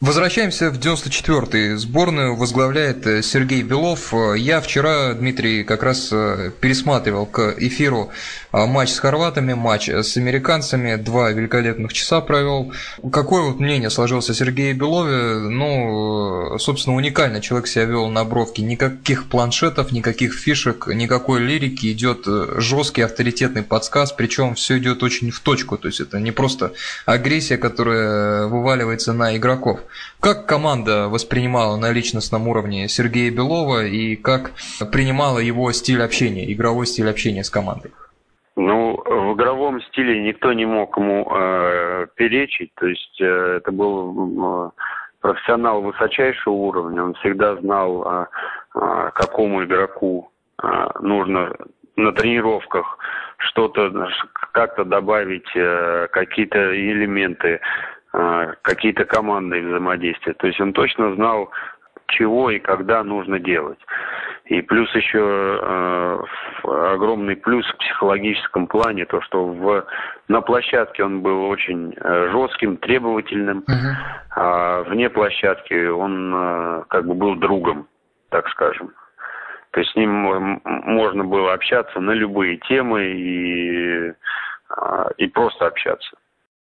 [0.00, 1.76] Возвращаемся в 94-й.
[1.76, 4.14] Сборную возглавляет э, Сергей Белов.
[4.34, 8.10] Я вчера, Дмитрий, как раз э, пересматривал к эфиру
[8.50, 10.96] матч с хорватами, матч с американцами.
[10.96, 12.72] Два великолепных часа провел.
[13.12, 15.38] Какое вот мнение сложилось о Сергее Белове?
[15.38, 18.62] Ну, собственно, уникально человек себя вел на бровке.
[18.62, 21.92] Никаких планшетов, никаких фишек, никакой лирики.
[21.92, 25.76] Идет э, жесткий авторитетный подсказ, причем все идет очень в точку.
[25.76, 26.72] То есть это не просто
[27.04, 29.80] агрессия, которая вываливается на игроков.
[30.20, 34.52] Как команда воспринимала на личностном уровне Сергея Белова и как
[34.92, 37.92] принимала его стиль общения, игровой стиль общения с командой?
[38.56, 42.72] Ну, в игровом стиле никто не мог ему э, перечить.
[42.74, 44.70] То есть э, это был э,
[45.20, 47.04] профессионал высочайшего уровня.
[47.04, 48.26] Он всегда знал, э,
[48.74, 50.30] э, какому игроку
[50.62, 50.66] э,
[51.00, 51.54] нужно
[51.96, 52.98] на тренировках
[53.38, 53.90] что-то
[54.52, 57.60] как-то добавить, э, какие-то элементы
[58.12, 60.34] какие-то командные взаимодействия.
[60.34, 61.50] То есть он точно знал,
[62.10, 63.78] чего и когда нужно делать.
[64.46, 66.20] И плюс еще э,
[66.64, 69.86] огромный плюс в психологическом плане, то, что в,
[70.26, 73.94] на площадке он был очень э, жестким, требовательным, uh-huh.
[74.34, 77.86] а вне площадки он э, как бы был другом,
[78.30, 78.92] так скажем.
[79.70, 86.16] То есть с ним можно было общаться на любые темы и, э, и просто общаться.